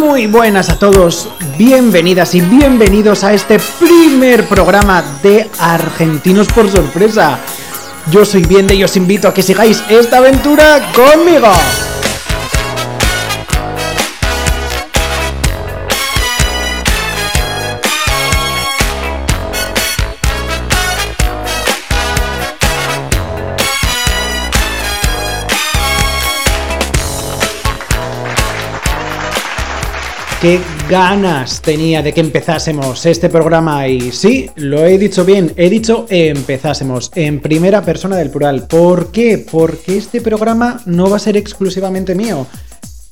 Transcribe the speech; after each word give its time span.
Muy 0.00 0.26
buenas 0.26 0.70
a 0.70 0.78
todos, 0.78 1.28
bienvenidas 1.58 2.34
y 2.34 2.40
bienvenidos 2.40 3.22
a 3.22 3.34
este 3.34 3.58
primer 3.78 4.48
programa 4.48 5.04
de 5.22 5.50
Argentinos 5.58 6.48
por 6.48 6.70
sorpresa. 6.70 7.38
Yo 8.10 8.24
soy 8.24 8.42
Viende 8.46 8.74
y 8.74 8.82
os 8.82 8.96
invito 8.96 9.28
a 9.28 9.34
que 9.34 9.42
sigáis 9.42 9.84
esta 9.90 10.16
aventura 10.16 10.90
conmigo. 10.94 11.48
Qué 30.40 30.58
ganas 30.88 31.60
tenía 31.60 32.00
de 32.02 32.14
que 32.14 32.20
empezásemos 32.20 33.04
este 33.04 33.28
programa 33.28 33.86
y 33.88 34.10
sí, 34.10 34.48
lo 34.54 34.86
he 34.86 34.96
dicho 34.96 35.24
bien, 35.24 35.52
he 35.56 35.68
dicho 35.68 36.06
empezásemos 36.08 37.10
en 37.14 37.40
primera 37.40 37.82
persona 37.82 38.16
del 38.16 38.30
plural. 38.30 38.66
¿Por 38.66 39.12
qué? 39.12 39.36
Porque 39.38 39.98
este 39.98 40.22
programa 40.22 40.80
no 40.86 41.10
va 41.10 41.16
a 41.16 41.20
ser 41.20 41.36
exclusivamente 41.36 42.14
mío. 42.14 42.46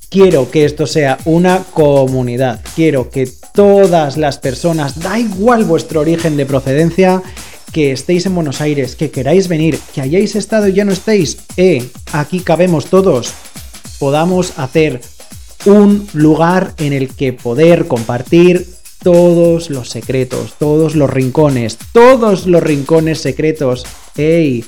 Quiero 0.09 0.49
que 0.49 0.65
esto 0.65 0.87
sea 0.87 1.19
una 1.25 1.63
comunidad. 1.71 2.61
Quiero 2.75 3.11
que 3.11 3.29
todas 3.53 4.17
las 4.17 4.39
personas, 4.39 4.99
da 4.99 5.19
igual 5.19 5.65
vuestro 5.65 6.01
origen 6.01 6.35
de 6.35 6.47
procedencia, 6.47 7.21
que 7.71 7.91
estéis 7.91 8.25
en 8.25 8.33
Buenos 8.33 8.59
Aires, 8.59 8.95
que 8.95 9.11
queráis 9.11 9.47
venir, 9.47 9.79
que 9.93 10.01
hayáis 10.01 10.35
estado 10.35 10.67
y 10.67 10.73
ya 10.73 10.85
no 10.85 10.91
estéis, 10.91 11.37
eh, 11.57 11.87
aquí 12.11 12.39
cabemos 12.39 12.87
todos, 12.87 13.33
podamos 13.99 14.57
hacer 14.57 15.01
un 15.65 16.07
lugar 16.13 16.73
en 16.77 16.93
el 16.93 17.09
que 17.09 17.33
poder 17.33 17.87
compartir 17.87 18.67
todos 19.03 19.69
los 19.69 19.89
secretos, 19.89 20.55
todos 20.57 20.95
los 20.95 21.09
rincones, 21.09 21.77
todos 21.93 22.45
los 22.47 22.61
rincones 22.61 23.21
secretos. 23.21 23.85
¡Ey! 24.17 24.65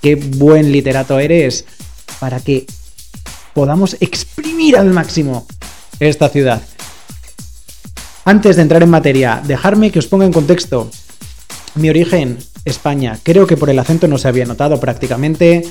¡Qué 0.00 0.16
buen 0.16 0.72
literato 0.72 1.18
eres! 1.18 1.64
Para 2.18 2.40
que 2.40 2.66
podamos 3.54 3.96
exprimir 4.00 4.76
al 4.76 4.90
máximo 4.90 5.46
esta 6.00 6.28
ciudad. 6.28 6.62
Antes 8.24 8.56
de 8.56 8.62
entrar 8.62 8.82
en 8.82 8.90
materia, 8.90 9.42
dejarme 9.46 9.90
que 9.90 9.98
os 9.98 10.06
ponga 10.06 10.26
en 10.26 10.32
contexto. 10.32 10.90
Mi 11.74 11.88
origen, 11.88 12.38
España. 12.64 13.18
Creo 13.22 13.46
que 13.46 13.56
por 13.56 13.70
el 13.70 13.78
acento 13.78 14.08
no 14.08 14.18
se 14.18 14.28
había 14.28 14.44
notado 14.44 14.78
prácticamente. 14.78 15.62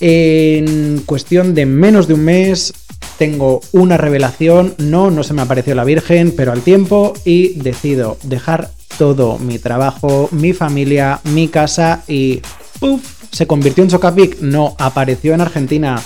En 0.00 1.02
cuestión 1.06 1.54
de 1.54 1.66
menos 1.66 2.06
de 2.06 2.14
un 2.14 2.24
mes 2.24 2.72
tengo 3.18 3.60
una 3.72 3.96
revelación, 3.96 4.74
no, 4.78 5.10
no 5.10 5.24
se 5.24 5.34
me 5.34 5.42
apareció 5.42 5.74
la 5.74 5.84
Virgen, 5.84 6.32
pero 6.34 6.52
al 6.52 6.62
tiempo 6.62 7.12
y 7.24 7.54
decido 7.60 8.16
dejar 8.22 8.70
todo 8.96 9.38
mi 9.38 9.58
trabajo, 9.58 10.28
mi 10.30 10.52
familia, 10.52 11.20
mi 11.24 11.48
casa 11.48 12.04
y 12.06 12.40
¡puf! 12.78 13.18
Se 13.30 13.46
convirtió 13.46 13.84
en 13.84 13.90
Chocapic, 13.90 14.40
no, 14.40 14.74
apareció 14.78 15.34
en 15.34 15.40
Argentina. 15.40 16.00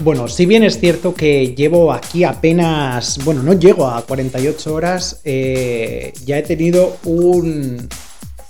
Bueno, 0.00 0.28
si 0.28 0.44
bien 0.44 0.62
es 0.62 0.78
cierto 0.78 1.14
que 1.14 1.54
llevo 1.54 1.92
aquí 1.92 2.24
apenas, 2.24 3.18
bueno, 3.24 3.42
no 3.42 3.54
llego 3.54 3.88
a 3.88 4.04
48 4.04 4.74
horas, 4.74 5.20
eh, 5.24 6.12
ya 6.26 6.36
he 6.36 6.42
tenido 6.42 6.98
un, 7.04 7.88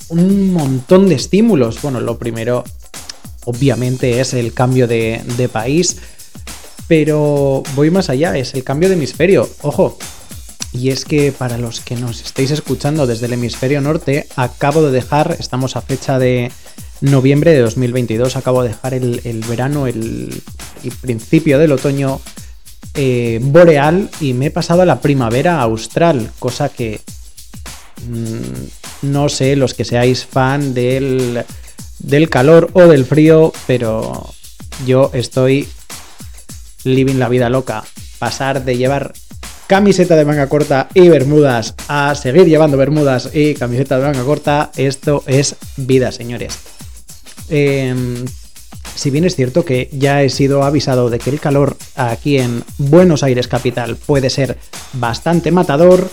un 0.09 0.53
montón 0.53 1.09
de 1.09 1.15
estímulos. 1.15 1.81
Bueno, 1.83 2.01
lo 2.01 2.19
primero, 2.19 2.65
obviamente, 3.45 4.21
es 4.21 4.35
el 4.35 4.53
cambio 4.53 4.89
de 4.89 5.49
país. 5.53 5.99
Pero 6.89 7.63
voy 7.75 7.91
más 7.91 8.11
allá, 8.11 8.37
es 8.37 8.55
el 8.55 8.65
cambio 8.65 8.89
de 8.89 8.95
hemisferio. 8.95 9.49
Ojo, 9.63 9.99
y 10.73 10.91
es 10.91 11.05
que 11.05 11.33
para 11.33 11.59
los 11.59 11.81
que 11.81 11.97
nos 11.97 12.21
estéis 12.21 12.51
escuchando 12.51 13.07
desde 13.07 13.27
el 13.27 13.33
hemisferio 13.33 13.81
norte, 13.81 14.27
acabo 14.37 14.83
de 14.83 14.93
dejar, 14.93 15.37
estamos 15.39 15.77
a 15.77 15.81
fecha 15.81 16.19
de 16.19 16.53
noviembre 17.01 17.53
de 17.53 17.61
2022, 17.61 18.37
acabo 18.37 18.63
de 18.63 18.71
dejar 18.71 18.95
el, 18.95 19.45
verano, 19.49 19.87
el, 19.87 20.43
principio 21.01 21.59
del 21.59 21.73
otoño 21.73 22.21
eh, 22.95 23.39
boreal 23.43 24.11
y 24.21 24.35
me 24.35 24.47
he 24.47 24.51
pasado 24.51 24.83
a 24.83 24.87
la 24.87 25.01
primavera 25.01 25.61
austral, 25.61 26.31
cosa 26.39 26.69
que 26.69 27.01
mm, 28.09 29.11
no 29.11 29.29
sé 29.29 29.57
los 29.57 29.75
que 29.75 29.85
seáis 29.85 30.25
fan 30.25 30.75
del, 30.75 31.45
del 31.99 32.31
calor 32.31 32.71
o 32.75 32.83
del 32.83 33.05
frío, 33.05 33.53
pero 33.67 34.33
yo 34.87 35.11
estoy 35.15 35.69
living 36.87 37.19
la 37.19 37.29
vida 37.29 37.51
loca. 37.51 37.85
Pasar 38.19 38.65
de 38.65 38.77
llevar 38.77 39.13
camiseta 39.67 40.17
de 40.17 40.25
manga 40.25 40.49
corta 40.49 40.89
y 40.95 41.09
bermudas 41.09 41.75
a 41.89 42.15
seguir 42.15 42.47
llevando 42.47 42.77
bermudas 42.77 43.31
y 43.35 43.55
camiseta 43.55 43.99
de 43.99 44.05
manga 44.05 44.25
corta, 44.25 44.71
esto 44.77 45.23
es 45.27 45.57
vida, 45.77 46.13
señores. 46.13 46.59
Em, 47.49 48.25
si 48.95 49.11
bien 49.11 49.25
es 49.25 49.37
cierto 49.37 49.65
que 49.65 49.91
ya 49.93 50.23
he 50.23 50.31
sido 50.31 50.63
avisado 50.63 51.11
de 51.11 51.19
que 51.19 51.31
el 51.31 51.41
calor 51.41 51.77
aquí 51.97 52.39
en 52.39 52.63
Buenos 52.79 53.23
Aires 53.23 53.49
capital 53.49 53.97
puede 53.97 54.31
ser 54.31 54.57
bastante 54.95 55.51
matador, 55.51 56.09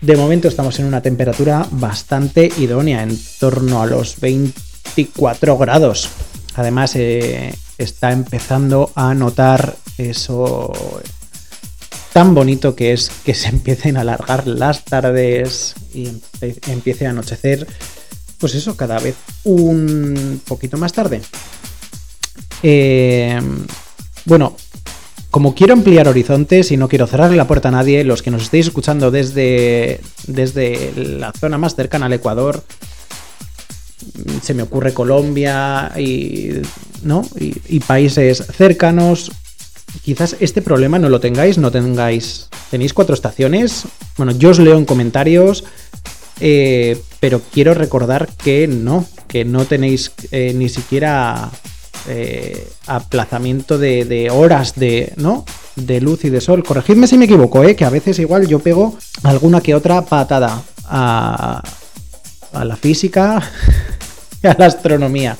de 0.00 0.16
momento 0.16 0.48
estamos 0.48 0.80
en 0.80 0.86
una 0.86 1.00
temperatura 1.00 1.66
bastante 1.70 2.50
idónea, 2.58 3.02
en 3.02 3.16
torno 3.38 3.82
a 3.82 3.86
los 3.86 4.18
24 4.18 5.56
grados. 5.58 6.08
Además, 6.56 6.96
eh, 6.96 7.54
está 7.78 8.12
empezando 8.12 8.90
a 8.94 9.14
notar 9.14 9.76
eso 9.98 10.72
tan 12.12 12.34
bonito 12.34 12.74
que 12.74 12.92
es 12.92 13.10
que 13.24 13.34
se 13.34 13.48
empiecen 13.50 13.96
a 13.96 14.02
alargar 14.02 14.46
las 14.46 14.84
tardes 14.84 15.74
y 15.94 16.08
empiece 16.68 17.06
a 17.06 17.10
anochecer, 17.10 17.66
pues 18.38 18.54
eso, 18.54 18.76
cada 18.76 18.98
vez 18.98 19.16
un 19.44 20.40
poquito 20.46 20.76
más 20.76 20.92
tarde. 20.92 21.20
Eh, 22.62 23.40
bueno, 24.24 24.56
como 25.30 25.54
quiero 25.54 25.72
ampliar 25.72 26.08
horizontes 26.08 26.70
y 26.72 26.76
no 26.76 26.88
quiero 26.88 27.06
cerrarle 27.06 27.36
la 27.36 27.46
puerta 27.46 27.68
a 27.68 27.72
nadie, 27.72 28.04
los 28.04 28.22
que 28.22 28.30
nos 28.30 28.42
estéis 28.42 28.66
escuchando 28.66 29.10
desde, 29.10 30.00
desde 30.26 30.92
la 30.94 31.32
zona 31.32 31.56
más 31.56 31.74
cercana 31.74 32.06
al 32.06 32.12
Ecuador, 32.12 32.62
se 34.42 34.54
me 34.54 34.62
ocurre 34.62 34.92
Colombia 34.92 35.92
y, 35.96 36.50
¿no? 37.02 37.26
y, 37.38 37.80
países 37.80 38.44
cercanos. 38.56 39.32
Quizás 40.02 40.36
este 40.40 40.62
problema 40.62 40.98
no 40.98 41.08
lo 41.08 41.20
tengáis, 41.20 41.58
no 41.58 41.70
tengáis. 41.70 42.48
Tenéis 42.70 42.94
cuatro 42.94 43.14
estaciones. 43.14 43.84
Bueno, 44.16 44.32
yo 44.32 44.50
os 44.50 44.58
leo 44.58 44.78
en 44.78 44.84
comentarios. 44.84 45.64
Eh, 46.40 47.00
pero 47.20 47.40
quiero 47.52 47.74
recordar 47.74 48.28
que 48.42 48.66
no, 48.66 49.06
que 49.28 49.44
no 49.44 49.64
tenéis 49.64 50.12
eh, 50.32 50.52
ni 50.56 50.68
siquiera 50.68 51.50
eh, 52.08 52.68
aplazamiento 52.86 53.78
de, 53.78 54.28
horas 54.32 54.74
de, 54.74 55.12
¿no? 55.16 55.44
de 55.76 56.00
luz 56.00 56.24
y 56.24 56.30
de 56.30 56.40
sol. 56.40 56.64
Corregidme 56.64 57.06
si 57.06 57.16
me 57.16 57.26
equivoco, 57.26 57.62
que 57.76 57.84
a 57.84 57.90
veces 57.90 58.18
igual 58.18 58.48
yo 58.48 58.58
pego 58.58 58.98
alguna 59.22 59.60
que 59.60 59.74
otra 59.74 60.02
patada 60.02 60.62
a, 60.84 61.62
a 62.52 62.64
la 62.64 62.76
física 62.76 63.36
a 64.42 64.56
la 64.58 64.66
astronomía. 64.66 65.36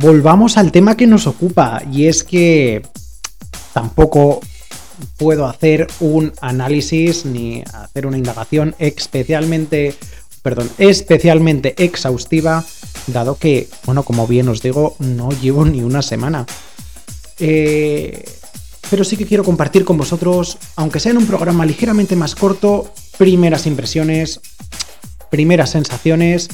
Volvamos 0.00 0.58
al 0.58 0.72
tema 0.72 0.96
que 0.96 1.06
nos 1.06 1.26
ocupa 1.26 1.80
y 1.90 2.06
es 2.08 2.24
que 2.24 2.82
tampoco 3.76 4.40
puedo 5.18 5.46
hacer 5.46 5.86
un 6.00 6.32
análisis 6.40 7.26
ni 7.26 7.62
hacer 7.74 8.06
una 8.06 8.16
indagación 8.16 8.74
especialmente, 8.78 9.94
perdón, 10.40 10.70
especialmente 10.78 11.74
exhaustiva, 11.76 12.64
dado 13.06 13.36
que, 13.36 13.68
bueno, 13.84 14.02
como 14.02 14.26
bien 14.26 14.48
os 14.48 14.62
digo, 14.62 14.96
no 14.98 15.28
llevo 15.28 15.66
ni 15.66 15.82
una 15.82 16.00
semana. 16.00 16.46
Eh, 17.38 18.24
pero 18.88 19.04
sí 19.04 19.18
que 19.18 19.26
quiero 19.26 19.44
compartir 19.44 19.84
con 19.84 19.98
vosotros, 19.98 20.56
aunque 20.76 20.98
sea 20.98 21.12
en 21.12 21.18
un 21.18 21.26
programa 21.26 21.66
ligeramente 21.66 22.16
más 22.16 22.34
corto, 22.34 22.94
primeras 23.18 23.66
impresiones, 23.66 24.40
primeras 25.30 25.68
sensaciones 25.68 26.48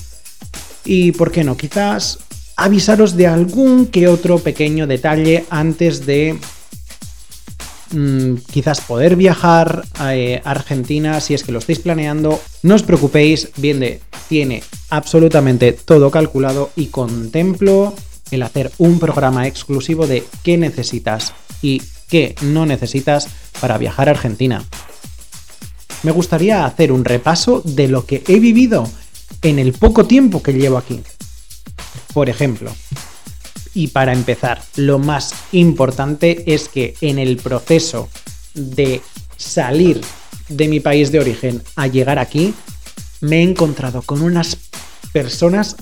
y, 0.84 1.12
¿por 1.12 1.30
qué 1.30 1.44
no? 1.44 1.56
Quizás 1.56 2.18
avisaros 2.56 3.16
de 3.16 3.28
algún 3.28 3.86
que 3.86 4.08
otro 4.08 4.40
pequeño 4.40 4.88
detalle 4.88 5.44
antes 5.50 6.04
de 6.04 6.36
mm, 7.92 8.34
quizás 8.50 8.80
poder 8.80 9.16
viajar 9.16 9.84
a 9.94 10.16
eh, 10.16 10.42
Argentina 10.44 11.20
si 11.20 11.34
es 11.34 11.44
que 11.44 11.52
lo 11.52 11.58
estáis 11.58 11.78
planeando. 11.78 12.40
No 12.62 12.74
os 12.74 12.82
preocupéis, 12.82 13.50
bien 13.56 14.00
tiene 14.28 14.62
absolutamente 14.90 15.72
todo 15.72 16.10
calculado 16.10 16.70
y 16.76 16.86
contemplo 16.86 17.94
el 18.30 18.42
hacer 18.42 18.72
un 18.78 18.98
programa 18.98 19.46
exclusivo 19.46 20.06
de 20.06 20.24
qué 20.42 20.56
necesitas 20.56 21.34
y 21.60 21.82
qué 22.08 22.34
no 22.40 22.66
necesitas 22.66 23.28
para 23.60 23.78
viajar 23.78 24.08
a 24.08 24.12
Argentina. 24.12 24.64
Me 26.02 26.12
gustaría 26.12 26.64
hacer 26.64 26.90
un 26.92 27.04
repaso 27.04 27.62
de 27.64 27.88
lo 27.88 28.06
que 28.06 28.22
he 28.26 28.40
vivido 28.40 28.88
en 29.42 29.58
el 29.58 29.72
poco 29.72 30.04
tiempo 30.04 30.42
que 30.42 30.52
llevo 30.52 30.78
aquí. 30.78 31.00
Por 32.12 32.28
ejemplo, 32.28 32.72
y 33.74 33.88
para 33.88 34.12
empezar, 34.12 34.62
lo 34.76 34.98
más 34.98 35.34
importante 35.52 36.54
es 36.54 36.68
que 36.68 36.94
en 37.00 37.18
el 37.18 37.36
proceso 37.38 38.08
de 38.54 39.00
salir 39.36 40.00
de 40.48 40.68
mi 40.68 40.80
país 40.80 41.10
de 41.10 41.20
origen 41.20 41.62
a 41.76 41.86
llegar 41.86 42.18
aquí, 42.18 42.54
me 43.20 43.38
he 43.38 43.42
encontrado 43.42 44.02
con 44.02 44.20
unas 44.20 44.58
personas 45.12 45.76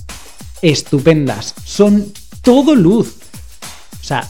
estupendas. 0.63 1.55
Son 1.65 2.13
todo 2.43 2.75
luz. 2.75 3.17
O 4.01 4.05
sea, 4.05 4.29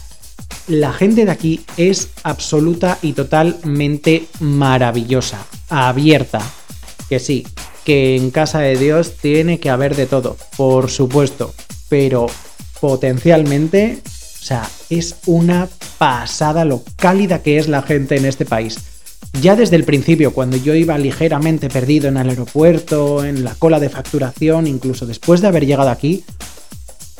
la 0.67 0.93
gente 0.93 1.25
de 1.25 1.31
aquí 1.31 1.61
es 1.77 2.09
absoluta 2.23 2.97
y 3.01 3.13
totalmente 3.13 4.27
maravillosa, 4.39 5.45
abierta. 5.69 6.41
Que 7.09 7.19
sí, 7.19 7.45
que 7.83 8.15
en 8.15 8.31
casa 8.31 8.59
de 8.59 8.77
Dios 8.77 9.13
tiene 9.21 9.59
que 9.59 9.69
haber 9.69 9.95
de 9.95 10.05
todo, 10.05 10.37
por 10.55 10.89
supuesto, 10.89 11.53
pero 11.89 12.27
potencialmente, 12.81 14.01
o 14.05 14.43
sea, 14.43 14.69
es 14.89 15.15
una 15.27 15.69
pasada 15.97 16.65
lo 16.65 16.83
cálida 16.97 17.41
que 17.41 17.57
es 17.57 17.69
la 17.69 17.83
gente 17.83 18.17
en 18.17 18.25
este 18.25 18.45
país. 18.45 18.79
Ya 19.39 19.55
desde 19.55 19.77
el 19.77 19.85
principio, 19.85 20.33
cuando 20.33 20.57
yo 20.57 20.75
iba 20.75 20.97
ligeramente 20.97 21.69
perdido 21.69 22.09
en 22.09 22.17
el 22.17 22.29
aeropuerto, 22.29 23.23
en 23.23 23.45
la 23.45 23.55
cola 23.55 23.79
de 23.79 23.89
facturación, 23.89 24.67
incluso 24.67 25.05
después 25.05 25.39
de 25.39 25.47
haber 25.47 25.65
llegado 25.65 25.89
aquí, 25.89 26.25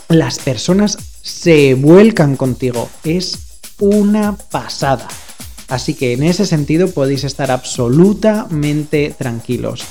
las 0.09 0.39
personas 0.39 0.97
se 1.21 1.75
vuelcan 1.75 2.35
contigo. 2.35 2.89
Es 3.03 3.39
una 3.79 4.35
pasada. 4.35 5.07
Así 5.69 5.93
que 5.93 6.11
en 6.13 6.23
ese 6.23 6.45
sentido 6.45 6.89
podéis 6.91 7.23
estar 7.23 7.49
absolutamente 7.49 9.15
tranquilos, 9.17 9.83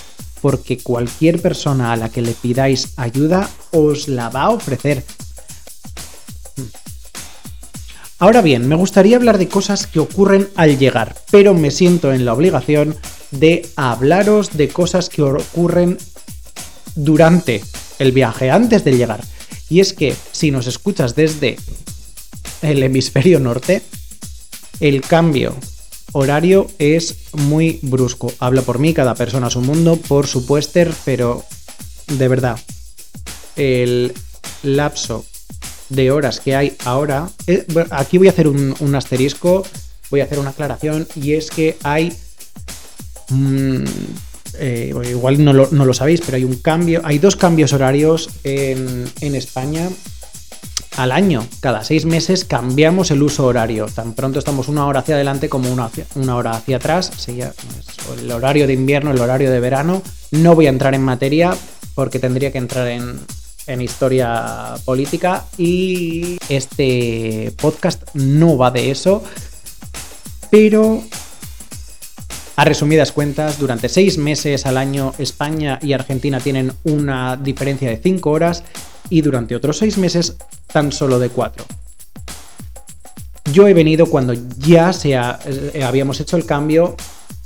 porque 0.43 0.77
cualquier 0.79 1.41
persona 1.41 1.93
a 1.93 1.97
la 1.97 2.11
que 2.11 2.21
le 2.21 2.33
pidáis 2.33 2.93
ayuda 2.97 3.49
os 3.71 4.09
la 4.09 4.29
va 4.29 4.43
a 4.43 4.51
ofrecer. 4.51 5.03
Ahora 8.21 8.43
bien, 8.43 8.69
me 8.69 8.77
gustaría 8.77 9.17
hablar 9.17 9.39
de 9.39 9.49
cosas 9.49 9.87
que 9.87 9.99
ocurren 9.99 10.51
al 10.55 10.79
llegar, 10.79 11.17
pero 11.31 11.55
me 11.55 11.71
siento 11.71 12.13
en 12.13 12.27
la 12.27 12.35
obligación 12.35 12.95
de 13.31 13.67
hablaros 13.77 14.59
de 14.59 14.69
cosas 14.69 15.09
que 15.09 15.23
ocurren 15.23 15.97
durante 16.95 17.63
el 17.99 18.13
viaje, 18.13 18.51
antes 18.51 18.85
de 18.85 18.95
llegar. 18.95 19.25
Y 19.71 19.81
es 19.81 19.95
que 19.95 20.15
si 20.33 20.51
nos 20.51 20.67
escuchas 20.67 21.17
desde 21.17 21.57
el 22.61 22.83
hemisferio 22.83 23.41
norte, 23.41 23.81
el 24.81 25.01
cambio 25.01 25.55
horario 26.13 26.67
es 26.79 27.17
muy 27.33 27.79
brusco. 27.81 28.31
Hablo 28.39 28.65
por 28.65 28.79
mí, 28.79 28.93
cada 28.93 29.15
persona 29.15 29.47
a 29.47 29.51
su 29.51 29.63
mundo, 29.63 29.97
por 29.97 30.27
supuesto, 30.27 30.81
pero 31.07 31.43
de 32.07 32.29
verdad, 32.29 32.61
el 33.57 34.13
lapso 34.63 35.25
de 35.91 36.11
horas 36.11 36.41
que 36.41 36.57
hay 36.57 36.77
ahora. 36.85 37.29
Eh, 37.47 37.67
aquí 37.91 38.17
voy 38.17 38.29
a 38.29 38.31
hacer 38.31 38.49
un, 38.49 38.95
asterisco, 38.95 39.65
voy 40.11 40.21
a 40.21 40.25
hacer 40.25 40.39
una 40.39 40.51
aclaración, 40.51 41.07
y 41.15 41.35
es 41.35 41.51
que 41.51 41.77
hay. 41.83 42.17
Mm, 43.29 43.85
eh, 44.59 44.93
igual 45.09 45.45
no 45.45 45.53
lo, 45.53 45.95
sabéis, 45.95 46.21
pero 46.21 46.37
hay 46.37 46.45
un 46.45 46.57
cambio, 46.57 47.01
hay 47.05 47.19
dos 47.19 47.37
cambios 47.37 47.73
horarios 47.73 48.31
en, 48.45 49.35
España 49.35 49.89
al 50.97 51.13
año. 51.13 51.47
Cada 51.61 51.85
seis 51.85 52.05
meses 52.05 52.45
cambiamos 52.45 53.11
el 53.11 53.23
uso 53.23 53.47
horario. 53.47 53.87
Tan 53.87 54.15
pronto 54.15 54.39
estamos 54.39 54.69
una 54.69 54.87
hora 54.87 55.01
hacia 55.01 55.15
adelante 55.15 55.49
como 55.49 55.73
una, 55.73 55.89
una 56.17 56.37
hora 56.37 56.51
hacia 56.53 56.77
atrás. 56.77 57.11
Sería 57.17 57.55
pues, 58.07 58.21
el 58.21 58.31
horario 58.31 58.67
de 58.67 58.75
invierno, 58.75 59.13
el 59.13 59.21
horario 59.21 59.51
de 59.51 59.61
verano. 59.61 60.03
No 60.31 60.55
voy 60.55 60.67
a 60.67 60.71
entrar 60.71 60.95
en 60.95 61.03
materia 61.03 61.57
porque 61.95 62.19
tendría 62.19 62.53
que 62.53 62.59
entrar 62.59 62.89
en, 62.89 63.21
en 63.67 63.81
historia 63.81 64.75
política 64.85 65.47
y 65.57 66.39
este 66.49 67.53
podcast 67.61 68.03
no 68.15 68.57
va 68.57 68.71
de 68.71 68.91
eso, 68.91 69.23
pero 70.51 71.03
a 72.61 72.65
resumidas 72.67 73.11
cuentas, 73.13 73.59
durante 73.59 73.89
seis 73.89 74.19
meses 74.19 74.67
al 74.67 74.77
año 74.77 75.15
España 75.17 75.79
y 75.81 75.95
Argentina 75.95 76.41
tienen 76.41 76.73
una 76.85 77.39
diferencia 77.39 77.89
de 77.89 77.97
cinco 77.97 78.33
horas 78.33 78.65
y 79.09 79.23
durante 79.23 79.57
otros 79.57 79.79
seis 79.79 79.97
meses 79.97 80.37
tan 80.71 80.93
solo 80.93 81.19
de 81.19 81.31
cuatro. 81.31 81.65
Yo 83.51 83.67
he 83.67 83.73
venido 83.73 84.07
cuando 84.07 84.35
ya 84.59 84.93
se 84.93 85.13
eh, 85.15 85.83
habíamos 85.83 86.21
hecho 86.21 86.37
el 86.37 86.45
cambio 86.45 86.97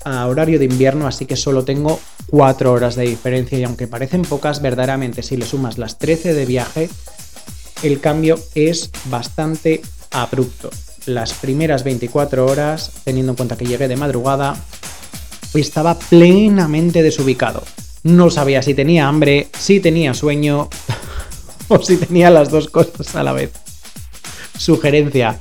a 0.04 0.26
horario 0.26 0.58
de 0.58 0.66
invierno, 0.66 1.06
así 1.06 1.26
que 1.26 1.36
solo 1.36 1.64
tengo 1.64 2.00
4 2.28 2.72
horas 2.72 2.94
de 2.96 3.04
diferencia 3.04 3.58
y 3.58 3.64
aunque 3.64 3.86
parecen 3.86 4.22
pocas, 4.22 4.62
verdaderamente 4.62 5.22
si 5.22 5.36
le 5.36 5.46
sumas 5.46 5.78
las 5.78 5.98
13 5.98 6.34
de 6.34 6.46
viaje, 6.46 6.90
el 7.82 8.00
cambio 8.00 8.38
es 8.54 8.90
bastante 9.06 9.82
abrupto. 10.10 10.70
Las 11.06 11.34
primeras 11.34 11.84
24 11.84 12.46
horas, 12.46 12.90
teniendo 13.04 13.32
en 13.32 13.36
cuenta 13.36 13.56
que 13.56 13.66
llegué 13.66 13.88
de 13.88 13.96
madrugada, 13.96 14.56
estaba 15.54 15.98
plenamente 15.98 17.02
desubicado. 17.02 17.62
No 18.02 18.30
sabía 18.30 18.62
si 18.62 18.74
tenía 18.74 19.08
hambre, 19.08 19.48
si 19.58 19.80
tenía 19.80 20.14
sueño 20.14 20.68
o 21.68 21.82
si 21.82 21.96
tenía 21.96 22.30
las 22.30 22.50
dos 22.50 22.68
cosas 22.68 23.14
a 23.14 23.22
la 23.22 23.32
vez. 23.32 23.52
Sugerencia, 24.58 25.38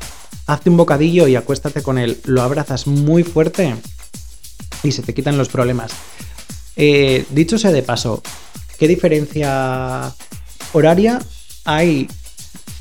hazte 0.48 0.69
un 0.69 0.77
bocadillo 0.77 1.27
y 1.27 1.36
acuéstate 1.36 1.81
con 1.81 1.98
él. 1.98 2.19
Lo 2.25 2.42
abrazas 2.42 2.88
muy 2.88 3.24
fuerte 3.24 3.75
y 4.83 4.91
se 4.91 5.01
te 5.01 5.13
quitan 5.13 5.38
los 5.38 5.50
problemas. 5.50 5.91
Eh, 6.75 7.25
dicho 7.30 7.57
sea 7.57 7.71
de 7.71 7.83
paso, 7.83 8.21
¿qué 8.77 8.88
diferencia 8.88 10.13
horaria 10.74 11.19
hay 11.65 12.07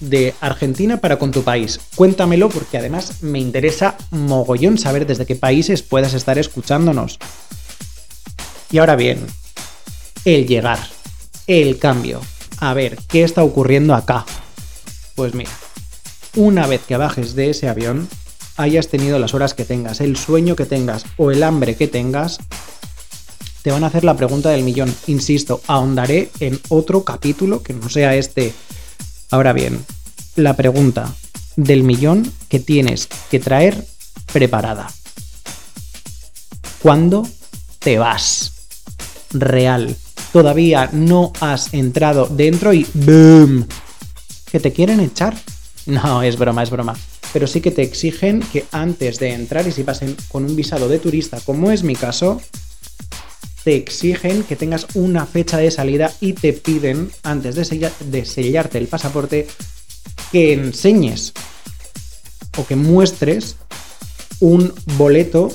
de 0.01 0.35
Argentina 0.41 0.99
para 0.99 1.19
con 1.19 1.31
tu 1.31 1.43
país? 1.43 1.81
Cuéntamelo 1.95 2.49
porque 2.49 2.79
además 2.79 3.23
me 3.23 3.39
interesa 3.39 3.97
mogollón 4.11 4.79
saber 4.79 5.07
desde 5.07 5.27
qué 5.27 5.37
países 5.37 5.83
puedas 5.83 6.15
estar 6.15 6.39
escuchándonos. 6.39 7.19
Y 8.71 8.79
ahora 8.79 8.97
bien, 8.97 9.27
el 10.25 10.47
llegar, 10.47 10.79
el 11.47 11.79
cambio. 11.79 12.21
A 12.59 12.75
ver, 12.75 12.99
¿qué 13.09 13.23
está 13.23 13.43
ocurriendo 13.43 13.95
acá? 13.95 14.25
Pues 15.15 15.35
mira, 15.35 15.51
una 16.37 16.67
vez 16.67 16.81
que 16.87 16.97
bajes 16.97 17.35
de 17.35 17.51
ese 17.51 17.69
avión, 17.69 18.09
hayas 18.63 18.89
tenido 18.89 19.19
las 19.19 19.35
horas 19.35 19.55
que 19.55 19.65
tengas, 19.65 20.01
el 20.01 20.17
sueño 20.17 20.57
que 20.57 20.67
tengas 20.67 21.05
o 21.17 21.31
el 21.31 21.43
hambre 21.43 21.77
que 21.77 21.89
tengas, 21.89 22.39
te 23.63 23.71
van 23.71 23.85
a 23.85 23.89
hacer 23.89 24.05
la 24.05 24.17
pregunta 24.17 24.51
del 24.51 24.65
millón. 24.65 24.95
Insisto, 25.07 25.61
ahondaré 25.67 26.31
en 26.41 26.59
otro 26.69 27.05
capítulo 27.05 27.63
que 27.63 27.75
no 27.75 27.89
sea 27.89 28.17
este. 28.17 28.53
Ahora 29.31 29.53
bien, 29.53 29.85
la 30.37 30.57
pregunta 30.57 31.15
del 31.57 31.83
millón 31.83 32.31
que 32.49 32.61
tienes 32.61 33.09
que 33.31 33.39
traer 33.39 33.87
preparada. 34.33 34.91
¿Cuándo 36.81 37.29
te 37.79 37.99
vas? 37.99 38.53
Real. 39.31 39.97
Todavía 40.33 40.89
no 40.93 41.33
has 41.41 41.75
entrado 41.75 42.27
dentro 42.27 42.73
y 42.73 42.87
¡boom! 42.95 43.67
¿Que 44.51 44.61
te 44.61 44.73
quieren 44.73 45.01
echar? 45.01 45.37
No, 45.87 46.23
es 46.23 46.39
broma, 46.39 46.63
es 46.63 46.71
broma 46.71 46.95
pero 47.33 47.47
sí 47.47 47.61
que 47.61 47.71
te 47.71 47.83
exigen 47.83 48.41
que 48.41 48.65
antes 48.73 49.19
de 49.19 49.33
entrar 49.33 49.67
y 49.67 49.73
si 49.73 49.85
pasen 49.85 50.17
con 50.29 50.45
un 50.45 50.55
visado 50.55 50.89
de 50.89 50.99
turista, 50.99 51.41
como 51.41 51.71
es 51.71 51.83
mi 51.83 51.97
caso, 51.97 52.41
te 53.65 53.77
exigen 53.77 54.43
que 54.43 54.57
tengas 54.57 54.87
una 54.95 55.27
fecha 55.27 55.59
de 55.59 55.71
salida 55.71 56.13
y 56.21 56.33
te 56.35 56.53
piden, 56.53 57.11
antes 57.23 57.55
de, 57.55 57.91
de 58.07 58.25
sellarte 58.25 58.79
el 58.79 58.89
pasaporte, 58.89 59.47
que 60.31 60.53
enseñes 60.53 61.33
o 62.57 62.67
que 62.67 62.77
muestres 62.77 63.57
un 64.41 64.73
boleto 64.97 65.53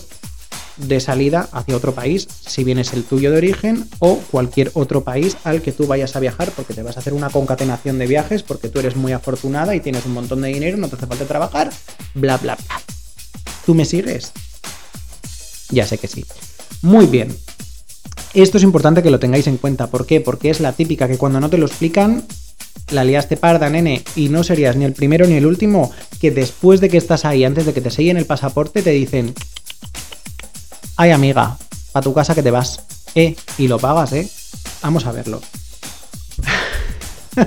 de 0.77 0.99
salida 0.99 1.49
hacia 1.51 1.75
otro 1.75 1.93
país, 1.93 2.27
si 2.45 2.63
bien 2.63 2.79
es 2.79 2.93
el 2.93 3.03
tuyo 3.03 3.31
de 3.31 3.37
origen 3.37 3.87
o 3.99 4.17
cualquier 4.31 4.71
otro 4.73 5.03
país 5.03 5.37
al 5.43 5.61
que 5.61 5.71
tú 5.71 5.87
vayas 5.87 6.15
a 6.15 6.19
viajar, 6.19 6.51
porque 6.55 6.73
te 6.73 6.83
vas 6.83 6.97
a 6.97 6.99
hacer 6.99 7.13
una 7.13 7.29
concatenación 7.29 7.97
de 7.97 8.07
viajes, 8.07 8.43
porque 8.43 8.69
tú 8.69 8.79
eres 8.79 8.95
muy 8.95 9.11
afortunada 9.11 9.75
y 9.75 9.79
tienes 9.79 10.05
un 10.05 10.13
montón 10.13 10.41
de 10.41 10.49
dinero, 10.49 10.77
no 10.77 10.87
te 10.87 10.95
hace 10.95 11.07
falta 11.07 11.25
trabajar, 11.25 11.71
bla, 12.13 12.37
bla, 12.37 12.55
bla. 12.55 12.81
¿Tú 13.65 13.73
me 13.73 13.85
sigues? 13.85 14.31
Ya 15.69 15.85
sé 15.85 15.97
que 15.97 16.07
sí. 16.07 16.25
Muy 16.81 17.05
bien. 17.05 17.35
Esto 18.33 18.57
es 18.57 18.63
importante 18.63 19.01
que 19.03 19.09
lo 19.09 19.19
tengáis 19.19 19.47
en 19.47 19.57
cuenta. 19.57 19.87
¿Por 19.87 20.05
qué? 20.05 20.21
Porque 20.21 20.49
es 20.49 20.59
la 20.59 20.73
típica 20.73 21.07
que 21.07 21.17
cuando 21.17 21.39
no 21.39 21.49
te 21.49 21.57
lo 21.57 21.65
explican, 21.65 22.23
la 22.91 23.03
liaste 23.03 23.35
parda, 23.35 23.69
nene, 23.69 24.03
y 24.15 24.29
no 24.29 24.43
serías 24.43 24.75
ni 24.75 24.85
el 24.85 24.93
primero 24.93 25.27
ni 25.27 25.33
el 25.33 25.45
último, 25.45 25.91
que 26.21 26.31
después 26.31 26.79
de 26.79 26.89
que 26.89 26.97
estás 26.97 27.25
ahí, 27.25 27.43
antes 27.43 27.65
de 27.65 27.73
que 27.73 27.81
te 27.81 27.91
sellen 27.91 28.17
el 28.17 28.25
pasaporte, 28.25 28.81
te 28.81 28.91
dicen, 28.91 29.33
Ay, 30.99 31.11
amiga, 31.11 31.55
a 31.93 32.01
tu 32.01 32.11
casa 32.11 32.33
que 32.33 32.41
te 32.41 32.49
vas. 32.49 32.81
Eh, 33.13 33.35
y 33.59 33.67
lo 33.67 33.77
pagas, 33.77 34.13
¿eh? 34.13 34.27
Vamos 34.81 35.05
a 35.05 35.11
verlo. 35.11 35.39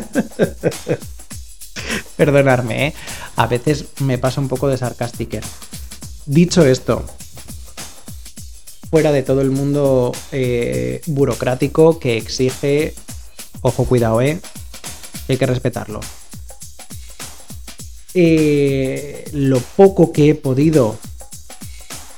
Perdonarme, 2.16 2.87
¿eh? 2.87 2.95
A 3.35 3.49
veces 3.49 3.87
me 3.99 4.19
pasa 4.19 4.40
un 4.40 4.47
poco 4.47 4.69
de 4.69 4.78
sarcástico. 4.78 5.38
Dicho 6.26 6.64
esto, 6.64 7.04
fuera 8.88 9.11
de 9.11 9.25
todo 9.25 9.40
el 9.40 9.50
mundo 9.50 10.12
eh, 10.30 11.00
burocrático 11.07 11.99
que 11.99 12.16
exige, 12.16 12.95
ojo, 13.62 13.85
cuidado, 13.85 14.21
¿eh? 14.23 14.40
Hay 15.28 15.37
que 15.37 15.47
respetarlo. 15.47 15.99
Eh, 18.14 19.28
lo 19.33 19.59
poco 19.59 20.12
que 20.12 20.30
he 20.30 20.35
podido 20.37 20.99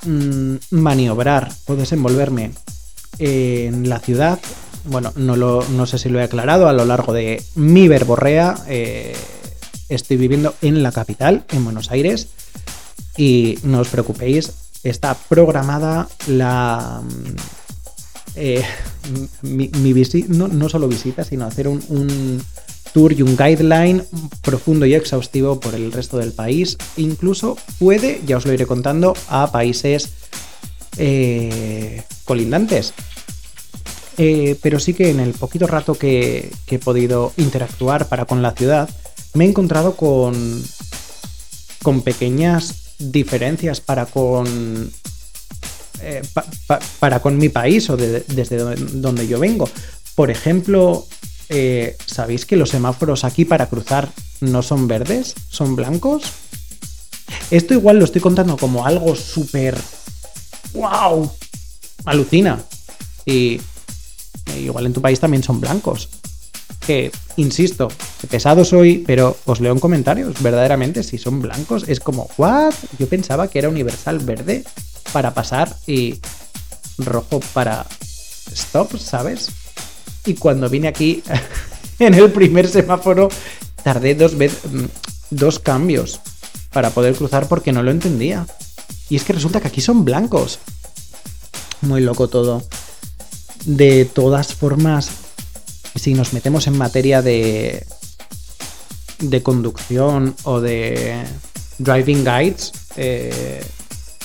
mm, 0.04 0.56
maniobrar 0.70 1.52
o 1.66 1.76
desenvolverme 1.76 2.52
en 3.18 3.88
la 3.88 4.00
ciudad, 4.00 4.40
bueno, 4.84 5.12
no, 5.16 5.36
lo, 5.36 5.64
no 5.70 5.86
sé 5.86 5.98
si 5.98 6.08
lo 6.08 6.18
he 6.18 6.24
aclarado 6.24 6.68
a 6.68 6.72
lo 6.72 6.84
largo 6.84 7.12
de 7.12 7.42
mi 7.54 7.88
verborrea. 7.88 8.56
Eh, 8.68 9.14
estoy 9.88 10.16
viviendo 10.16 10.54
en 10.62 10.82
la 10.82 10.92
capital, 10.92 11.44
en 11.50 11.64
Buenos 11.64 11.90
Aires, 11.90 12.28
y 13.16 13.58
no 13.62 13.80
os 13.80 13.88
preocupéis, 13.88 14.52
está 14.82 15.14
programada 15.14 16.08
la. 16.26 17.02
Mm, 17.02 17.36
eh, 18.34 18.64
mi, 19.42 19.68
visita, 19.92 20.26
no, 20.30 20.68
solo 20.68 20.88
visita, 20.88 21.24
sino 21.24 21.46
hacer 21.46 21.68
un, 21.68 22.42
tour 22.92 23.12
y 23.12 23.22
un 23.22 23.36
guideline 23.36 24.04
profundo 24.42 24.86
y 24.86 24.94
exhaustivo 24.94 25.60
por 25.60 25.74
el 25.74 25.92
resto 25.92 26.18
del 26.18 26.32
país. 26.32 26.76
Incluso 26.96 27.56
puede, 27.78 28.20
ya 28.26 28.36
os 28.36 28.46
lo 28.46 28.52
iré 28.52 28.66
contando, 28.66 29.14
a 29.28 29.50
países 29.50 30.10
eh, 30.98 32.02
colindantes. 32.24 32.92
Eh, 34.18 34.58
pero 34.62 34.78
sí 34.78 34.92
que 34.92 35.10
en 35.10 35.20
el 35.20 35.32
poquito 35.32 35.66
rato 35.66 35.94
que, 35.94 36.52
he 36.68 36.78
podido 36.78 37.32
interactuar 37.36 38.08
para 38.08 38.26
con 38.26 38.42
la 38.42 38.52
ciudad, 38.52 38.88
me 39.34 39.44
he 39.44 39.48
encontrado 39.48 39.96
con, 39.96 40.62
con 41.82 42.02
pequeñas 42.02 42.94
diferencias 42.98 43.80
para 43.80 44.06
con, 44.06 44.92
eh, 46.02 46.22
para 46.98 47.20
con 47.20 47.38
mi 47.38 47.48
país 47.48 47.88
o 47.88 47.96
desde 47.96 48.58
donde 48.58 49.26
yo 49.26 49.38
vengo. 49.38 49.68
Por 50.14 50.30
ejemplo, 50.30 51.06
eh, 51.54 51.98
¿sabéis 52.06 52.46
que 52.46 52.56
los 52.56 52.70
semáforos 52.70 53.24
aquí 53.24 53.44
para 53.44 53.68
cruzar 53.68 54.08
no 54.40 54.62
son 54.62 54.88
verdes? 54.88 55.34
¿Son 55.50 55.76
blancos? 55.76 56.24
Esto 57.50 57.74
igual 57.74 57.98
lo 57.98 58.06
estoy 58.06 58.22
contando 58.22 58.56
como 58.56 58.86
algo 58.86 59.14
súper... 59.14 59.76
¡Wow! 60.72 61.30
Alucina. 62.06 62.58
Y 63.26 63.60
igual 64.58 64.86
en 64.86 64.94
tu 64.94 65.02
país 65.02 65.20
también 65.20 65.42
son 65.42 65.60
blancos. 65.60 66.08
Que, 66.86 67.12
insisto, 67.36 67.88
pesado 68.30 68.64
soy, 68.64 69.04
pero 69.06 69.36
os 69.44 69.60
leo 69.60 69.72
en 69.72 69.78
comentarios, 69.78 70.42
verdaderamente, 70.42 71.02
si 71.02 71.18
son 71.18 71.42
blancos, 71.42 71.84
es 71.86 72.00
como, 72.00 72.30
¿what? 72.38 72.72
Yo 72.98 73.06
pensaba 73.08 73.48
que 73.48 73.58
era 73.58 73.68
universal 73.68 74.20
verde 74.20 74.64
para 75.12 75.34
pasar 75.34 75.76
y 75.86 76.18
rojo 76.96 77.40
para 77.52 77.86
stop, 78.52 78.96
¿sabes? 78.96 79.50
Y 80.24 80.34
cuando 80.34 80.68
vine 80.68 80.88
aquí, 80.88 81.22
en 81.98 82.14
el 82.14 82.30
primer 82.30 82.68
semáforo, 82.68 83.28
tardé 83.82 84.14
dos, 84.14 84.36
veces, 84.36 84.60
mm, 84.70 84.84
dos 85.30 85.58
cambios 85.58 86.20
para 86.72 86.90
poder 86.90 87.14
cruzar 87.14 87.48
porque 87.48 87.72
no 87.72 87.82
lo 87.82 87.90
entendía. 87.90 88.46
Y 89.08 89.16
es 89.16 89.24
que 89.24 89.32
resulta 89.32 89.60
que 89.60 89.68
aquí 89.68 89.80
son 89.80 90.04
blancos. 90.04 90.58
Muy 91.82 92.00
loco 92.00 92.28
todo. 92.28 92.62
De 93.64 94.04
todas 94.04 94.54
formas, 94.54 95.10
si 95.94 96.14
nos 96.14 96.32
metemos 96.32 96.66
en 96.66 96.78
materia 96.78 97.22
de, 97.22 97.84
de 99.18 99.42
conducción 99.42 100.34
o 100.44 100.60
de 100.60 101.24
driving 101.78 102.24
guides, 102.24 102.72
eh, 102.96 103.64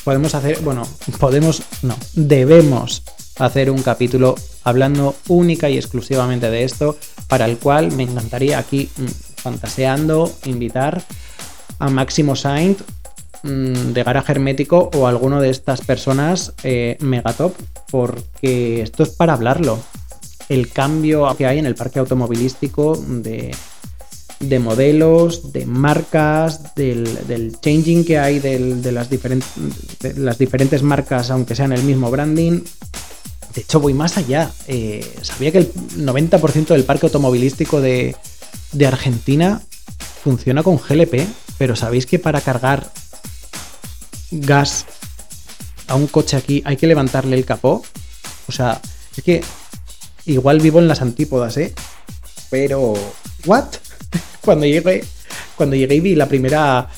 podemos 0.04 0.34
hacer, 0.36 0.62
bueno, 0.62 0.88
podemos, 1.20 1.64
no, 1.82 1.98
debemos 2.14 3.04
hacer 3.40 3.72
un 3.72 3.82
capítulo 3.82 4.36
hablando 4.64 5.16
única 5.28 5.70
y 5.70 5.78
exclusivamente 5.78 6.50
de 6.50 6.64
esto, 6.64 6.98
para 7.28 7.46
el 7.46 7.58
cual 7.58 7.92
me 7.92 8.04
encantaría 8.04 8.58
aquí, 8.58 8.90
mm, 8.98 9.06
fantaseando, 9.38 10.32
invitar 10.46 11.04
a 11.80 11.90
Máximo 11.90 12.36
Saint 12.36 12.82
Mm, 13.44 13.94
de 13.94 14.04
garaje 14.04 14.32
hermético 14.32 14.90
o 14.94 15.08
alguno 15.08 15.40
de 15.40 15.50
estas 15.50 15.82
personas 15.82 16.54
eh, 16.64 16.98
megatop, 17.00 17.56
porque 17.92 18.82
esto 18.82 19.04
es 19.04 19.10
para 19.10 19.34
hablarlo. 19.34 19.80
El 20.50 20.70
cambio 20.70 21.34
que 21.38 21.46
hay 21.46 21.60
en 21.60 21.66
el 21.66 21.76
parque 21.76 22.00
automovilístico 22.00 22.98
de, 22.98 24.60
modelos, 24.60 25.52
de 25.54 25.66
marcas, 25.66 26.74
del, 26.76 27.58
changing 27.62 28.06
que 28.06 28.18
hay 28.18 28.40
de, 28.40 28.92
las 28.92 29.10
diferentes, 29.10 29.50
las 30.16 30.38
diferentes 30.38 30.82
marcas, 30.84 31.30
aunque 31.30 31.56
sean 31.56 31.74
el 31.74 31.84
mismo 31.84 32.10
branding. 32.10 32.62
De 33.58 33.64
hecho, 33.64 33.80
voy 33.80 33.96
más 33.96 34.18
allá. 34.18 34.52
Eh, 34.68 35.04
sabía 35.24 35.52
que 35.52 35.58
el 35.58 35.74
90% 35.74 36.68
del 36.68 36.84
parque 36.84 37.08
automovilístico 37.08 37.82
de, 37.82 38.16
Argentina 38.86 39.64
funciona 40.24 40.62
con 40.62 40.78
GLP, 40.78 41.26
pero 41.58 41.76
sabéis 41.76 42.06
que 42.06 42.20
para 42.20 42.40
cargar 42.40 42.92
gas 44.30 44.86
a 45.88 45.96
un 45.96 46.06
coche 46.06 46.38
aquí, 46.38 46.62
hay 46.66 46.78
que 46.78 46.86
levantarle 46.86 47.36
el 47.36 47.46
capó. 47.46 47.84
O 48.48 48.52
sea, 48.52 48.80
es 49.18 49.24
que 49.24 49.44
igual 50.28 50.62
vivo 50.62 50.78
en 50.78 50.88
las 50.88 51.02
antípodas, 51.02 51.58
¿eh? 51.58 51.74
Pero, 52.52 52.94
¿what? 53.48 53.70
Cuando 54.42 54.68
llegué, 54.68 55.04
cuando 55.56 55.76
llegué 55.76 55.96
y 55.96 56.00
vi 56.00 56.14
la 56.14 56.28
primera 56.28 56.90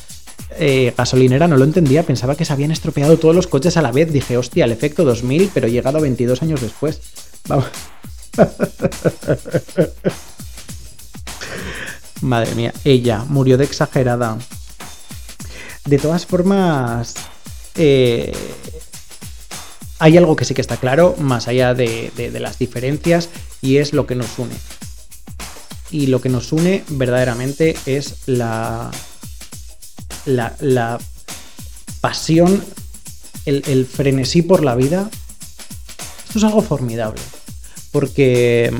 eh, 0.51 0.93
gasolinera 0.97 1.47
no 1.47 1.57
lo 1.57 1.63
entendía, 1.63 2.03
pensaba 2.03 2.35
que 2.35 2.45
se 2.45 2.53
habían 2.53 2.71
estropeado 2.71 3.17
todos 3.17 3.35
los 3.35 3.47
coches 3.47 3.77
a 3.77 3.81
la 3.81 3.91
vez. 3.91 4.11
Dije, 4.11 4.37
hostia, 4.37 4.65
el 4.65 4.71
efecto 4.71 5.05
2000, 5.05 5.51
pero 5.53 5.67
llegado 5.67 6.01
22 6.01 6.41
años 6.41 6.61
después. 6.61 7.01
Vamos. 7.47 7.65
Madre 12.21 12.53
mía, 12.55 12.73
ella 12.83 13.23
murió 13.27 13.57
de 13.57 13.63
exagerada. 13.63 14.37
De 15.85 15.97
todas 15.97 16.25
formas, 16.25 17.15
eh, 17.75 18.33
hay 19.99 20.17
algo 20.17 20.35
que 20.35 20.45
sí 20.45 20.53
que 20.53 20.61
está 20.61 20.77
claro, 20.77 21.15
más 21.17 21.47
allá 21.47 21.73
de, 21.73 22.11
las 22.39 22.59
diferencias, 22.59 23.29
y 23.61 23.77
es 23.77 23.93
lo 23.93 24.05
que 24.05 24.15
nos 24.15 24.37
une. 24.37 24.55
Y 25.91 26.07
lo 26.07 26.21
que 26.21 26.29
nos 26.29 26.51
une 26.51 26.83
verdaderamente 26.89 27.75
es 27.85 28.15
la, 28.27 28.91
la, 30.25 30.99
pasión, 32.01 32.63
el, 33.45 33.85
frenesí 33.85 34.41
por 34.41 34.63
la 34.63 34.75
vida. 34.75 35.09
Esto 36.25 36.39
es 36.39 36.43
algo 36.43 36.61
formidable. 36.61 37.21
Porque 37.91 38.71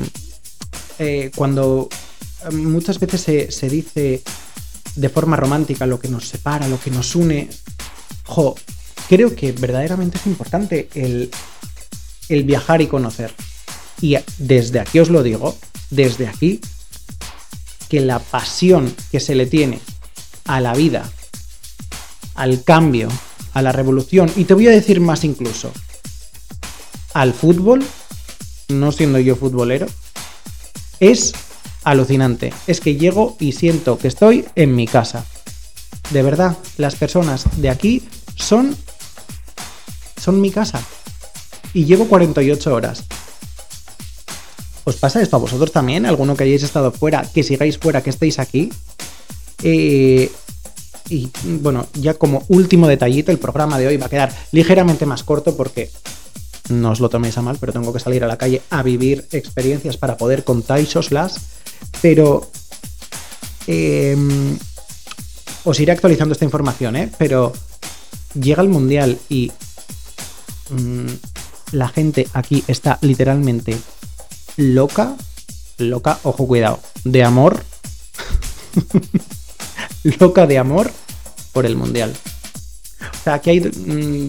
eh, 0.98 1.30
cuando 1.34 1.88
muchas 2.52 3.00
veces 3.00 3.20
se, 3.20 3.50
se 3.50 3.68
dice 3.68 4.22
de 4.96 5.08
forma 5.08 5.36
romántica 5.36 5.86
lo 5.86 6.00
que 6.00 6.08
nos 6.08 6.28
separa, 6.28 6.68
lo 6.68 6.80
que 6.80 6.90
nos 6.90 7.14
une. 7.14 7.48
Jo, 8.24 8.54
creo 9.08 9.34
que 9.34 9.52
verdaderamente 9.52 10.18
es 10.18 10.26
importante 10.26 10.88
el, 10.94 11.30
el 12.28 12.44
viajar 12.44 12.80
y 12.80 12.86
conocer. 12.86 13.34
Y 14.00 14.16
desde 14.38 14.80
aquí 14.80 14.98
os 14.98 15.10
lo 15.10 15.22
digo, 15.22 15.56
desde 15.90 16.28
aquí, 16.28 16.60
que 17.88 18.00
la 18.00 18.18
pasión 18.18 18.94
que 19.10 19.20
se 19.20 19.34
le 19.34 19.46
tiene 19.46 19.80
a 20.44 20.60
la 20.60 20.74
vida, 20.74 21.10
al 22.34 22.64
cambio, 22.64 23.08
a 23.52 23.62
la 23.62 23.72
revolución, 23.72 24.30
y 24.36 24.44
te 24.44 24.54
voy 24.54 24.68
a 24.68 24.72
decir 24.72 25.00
más 25.00 25.24
incluso, 25.24 25.72
al 27.14 27.34
fútbol, 27.34 27.84
no 28.68 28.92
siendo 28.92 29.18
yo 29.18 29.36
futbolero, 29.36 29.86
es 31.00 31.32
alucinante. 31.84 32.52
Es 32.66 32.80
que 32.80 32.96
llego 32.96 33.36
y 33.40 33.52
siento 33.52 33.98
que 33.98 34.08
estoy 34.08 34.44
en 34.54 34.74
mi 34.74 34.86
casa. 34.86 35.24
De 36.10 36.22
verdad, 36.22 36.56
las 36.76 36.96
personas 36.96 37.44
de 37.56 37.70
aquí 37.70 38.02
son 38.36 38.76
son 40.20 40.40
mi 40.40 40.50
casa. 40.50 40.82
Y 41.72 41.84
llevo 41.84 42.06
48 42.06 42.74
horas. 42.74 43.04
¿Os 44.84 44.96
pasa 44.96 45.22
esto 45.22 45.36
a 45.36 45.40
vosotros 45.40 45.72
también? 45.72 46.06
¿Alguno 46.06 46.36
que 46.36 46.44
hayáis 46.44 46.62
estado 46.62 46.92
fuera, 46.92 47.22
que 47.22 47.42
sigáis 47.42 47.78
fuera, 47.78 48.02
que 48.02 48.10
estéis 48.10 48.38
aquí? 48.38 48.70
Eh, 49.62 50.30
y 51.10 51.30
bueno, 51.44 51.86
ya 51.94 52.14
como 52.14 52.44
último 52.48 52.88
detallito, 52.88 53.32
el 53.32 53.38
programa 53.38 53.78
de 53.78 53.88
hoy 53.88 53.96
va 53.96 54.06
a 54.06 54.10
quedar 54.10 54.32
ligeramente 54.52 55.06
más 55.06 55.24
corto 55.24 55.56
porque 55.56 55.90
no 56.70 56.92
os 56.92 57.00
lo 57.00 57.08
toméis 57.08 57.36
a 57.36 57.42
mal, 57.42 57.58
pero 57.58 57.72
tengo 57.72 57.92
que 57.92 58.00
salir 58.00 58.22
a 58.24 58.28
la 58.28 58.38
calle 58.38 58.62
a 58.70 58.82
vivir 58.82 59.26
experiencias 59.32 59.96
para 59.96 60.16
poder 60.16 60.44
contáisoslas 60.44 61.40
pero 62.02 62.50
em, 63.66 64.56
os 65.64 65.80
iré 65.80 65.92
actualizando 65.92 66.32
esta 66.32 66.44
información, 66.44 66.96
¿eh? 66.96 67.10
Pero 67.18 67.52
llega 68.34 68.62
el 68.62 68.68
Mundial 68.68 69.18
y 69.28 69.52
mm, 70.70 71.06
la 71.72 71.88
gente 71.88 72.28
aquí 72.32 72.64
está 72.66 72.98
literalmente 73.02 73.76
loca, 74.56 75.16
loca, 75.78 76.18
ojo 76.22 76.46
cuidado, 76.46 76.80
de 77.04 77.24
amor, 77.24 77.62
loca 80.20 80.46
de 80.46 80.58
amor 80.58 80.90
por 81.52 81.66
el 81.66 81.76
Mundial. 81.76 82.12
O 83.20 83.22
sea, 83.22 83.34
aquí 83.34 83.50
hay 83.50 83.60
mm, 83.60 84.28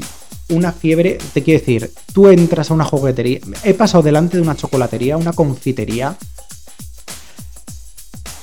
una 0.49 0.71
fiebre, 0.71 1.17
te 1.33 1.43
quiero 1.43 1.59
decir, 1.59 1.91
tú 2.13 2.27
entras 2.27 2.71
a 2.71 2.73
una 2.73 2.85
juguetería, 2.85 3.39
he 3.63 3.73
pasado 3.73 4.03
delante 4.03 4.37
de 4.37 4.43
una 4.43 4.55
chocolatería, 4.55 5.17
una 5.17 5.33
confitería, 5.33 6.17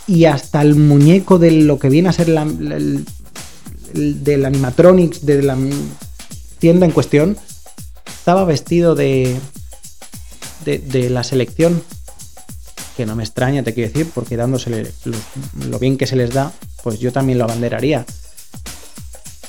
y 0.07 0.25
hasta 0.25 0.63
el 0.63 0.75
muñeco 0.75 1.39
de 1.39 1.51
lo 1.51 1.79
que 1.79 1.91
viene 1.91 2.09
a 2.09 2.13
ser 2.13 2.31
la, 2.31 2.43
el, 2.43 3.05
del 3.93 4.47
animatronics, 4.47 5.27
de 5.27 5.43
la, 5.43 5.57
tienda 6.59 6.87
en 6.87 6.93
cuestión 6.93 7.37
estaba 8.07 8.45
vestido 8.45 8.95
de, 8.95 9.39
de, 10.65 11.09
la 11.09 11.25
selección, 11.25 11.83
que 12.97 13.07
no 13.07 13.17
me 13.17 13.23
extraña, 13.23 13.63
te 13.63 13.73
quiero 13.73 13.91
decir, 13.91 14.11
porque 14.15 14.37
dándosele 14.37 14.91
lo, 15.71 15.79
bien 15.79 15.97
que 15.97 16.07
se 16.07 16.17
les 16.17 16.35
da, 16.35 16.53
pues 16.83 16.99
yo 16.99 17.13
también 17.13 17.39
lo 17.39 17.45
abanderaría. 17.45 18.05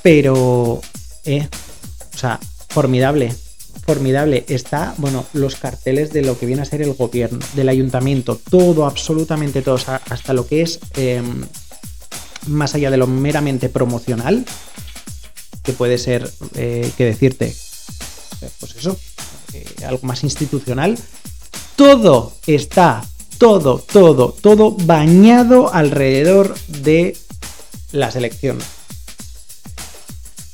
Pero, 0.01 0.81
eh, 1.25 1.47
o 2.13 2.17
sea, 2.17 2.39
formidable, 2.69 3.33
formidable. 3.85 4.45
Está, 4.47 4.93
bueno, 4.97 5.25
los 5.33 5.55
carteles 5.55 6.13
de 6.13 6.21
lo 6.21 6.37
que 6.37 6.45
viene 6.45 6.61
a 6.61 6.65
ser 6.65 6.81
el 6.81 6.93
gobierno, 6.93 7.39
del 7.55 7.69
ayuntamiento, 7.69 8.39
todo, 8.49 8.85
absolutamente 8.85 9.61
todo, 9.61 9.75
hasta 9.75 10.33
lo 10.33 10.47
que 10.47 10.61
es 10.61 10.79
em, 10.95 11.43
más 12.47 12.75
allá 12.75 12.91
de 12.91 12.97
lo 12.97 13.07
meramente 13.07 13.69
promocional, 13.69 14.45
que 15.63 15.73
puede 15.73 15.97
ser, 15.97 16.31
eh, 16.55 16.89
que 16.97 17.05
decirte, 17.05 17.55
pues 18.59 18.75
eso, 18.75 18.97
eh, 19.53 19.65
algo 19.85 20.01
más 20.03 20.23
institucional, 20.23 20.97
todo 21.75 22.33
está, 22.45 23.05
todo, 23.39 23.81
todo, 23.91 24.35
todo 24.39 24.71
bañado 24.71 25.73
alrededor 25.73 26.53
de 26.67 27.17
la 27.93 28.11
selección. 28.11 28.59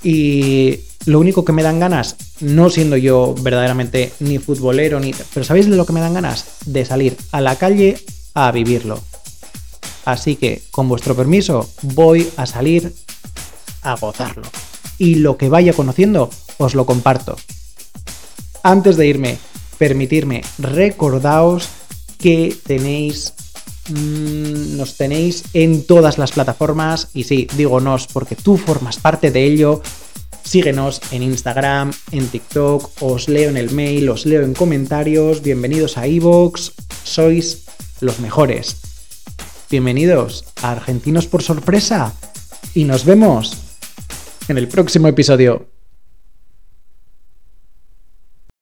Y 0.03 0.81
lo 1.05 1.19
único 1.19 1.43
que 1.43 1.51
me 1.51 1.63
dan 1.63 1.79
ganas, 1.79 2.15
no 2.39 2.69
siendo 2.69 2.95
yo 2.95 3.33
verdaderamente 3.41 4.13
ni 4.19 4.37
futbolero, 4.37 4.99
ni. 4.99 5.13
Pero 5.33 5.43
¿sabéis 5.43 5.67
de 5.67 5.75
lo 5.75 5.85
que 5.85 5.93
me 5.93 5.99
dan 5.99 6.13
ganas? 6.13 6.45
De 6.65 6.85
salir 6.85 7.17
a 7.31 7.41
la 7.41 7.55
calle 7.55 7.97
a 8.35 8.51
vivirlo. 8.51 9.01
Así 10.05 10.35
que, 10.35 10.61
con 10.69 10.87
vuestro 10.87 11.15
permiso, 11.15 11.67
voy 11.81 12.29
a 12.37 12.45
salir 12.45 12.93
a 13.81 13.95
gozarlo. 13.95 14.43
Y 14.99 15.15
lo 15.15 15.37
que 15.37 15.49
vaya 15.49 15.73
conociendo, 15.73 16.29
os 16.59 16.75
lo 16.75 16.85
comparto. 16.85 17.35
Antes 18.61 18.95
de 18.95 19.07
irme, 19.07 19.39
permitirme, 19.79 20.43
recordaos 20.59 21.67
que 22.25 22.57
tenéis 22.65 23.33
mm, 23.87 24.77
nos 24.77 24.97
tenéis 24.97 25.43
en 25.53 25.85
todas 25.85 26.17
las 26.17 26.31
plataformas 26.31 27.09
y 27.13 27.25
sí, 27.25 27.47
digo 27.55 27.79
nos 27.79 28.07
porque 28.07 28.35
tú 28.35 28.57
formas 28.57 28.97
parte 28.97 29.29
de 29.29 29.43
ello, 29.43 29.83
Síguenos 30.43 31.01
en 31.11 31.21
Instagram, 31.23 31.91
en 32.11 32.27
TikTok, 32.27 33.01
os 33.01 33.27
leo 33.29 33.49
en 33.49 33.57
el 33.57 33.71
mail, 33.71 34.09
os 34.09 34.27
leo 34.27 34.43
en 34.43 34.53
comentarios. 34.53 35.41
Bienvenidos 35.41 35.97
a 35.97 36.05
Evox, 36.05 36.71
sois 37.03 37.65
los 37.99 38.19
mejores. 38.19 38.77
Bienvenidos 39.71 40.45
a 40.61 40.71
Argentinos 40.71 41.25
por 41.25 41.41
sorpresa 41.41 42.13
y 42.75 42.83
nos 42.83 43.05
vemos 43.05 43.57
en 44.47 44.59
el 44.59 44.67
próximo 44.67 45.07
episodio. 45.07 45.74